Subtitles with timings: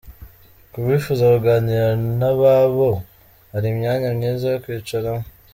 [0.71, 1.87] Ku bifuza kuganira
[2.19, 2.91] n'ababo
[3.51, 5.25] hari imyanya myiza yo kwicaramo.